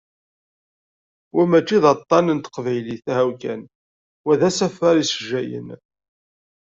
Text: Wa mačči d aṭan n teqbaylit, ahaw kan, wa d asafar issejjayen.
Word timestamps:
Wa 1.35 1.43
mačči 1.51 1.77
d 1.83 1.85
aṭan 1.93 2.25
n 2.31 2.37
teqbaylit, 2.39 3.05
ahaw 3.11 3.31
kan, 3.41 3.61
wa 4.25 4.33
d 4.39 4.41
asafar 4.49 4.95
issejjayen. 4.97 5.67